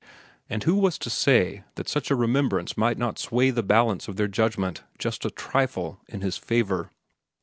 And 0.49 0.63
who 0.63 0.77
was 0.77 0.97
to 0.97 1.11
say 1.11 1.63
that 1.75 1.87
such 1.87 2.09
a 2.09 2.15
remembrance 2.15 2.75
might 2.75 2.97
not 2.97 3.19
sway 3.19 3.51
the 3.51 3.61
balance 3.61 4.07
of 4.07 4.15
their 4.15 4.27
judgment 4.27 4.81
just 4.97 5.25
a 5.25 5.29
trifle 5.29 5.99
in 6.07 6.21
his 6.21 6.39
favor? 6.39 6.89